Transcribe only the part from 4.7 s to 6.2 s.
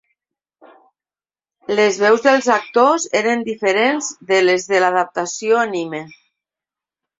de l'adaptació anime.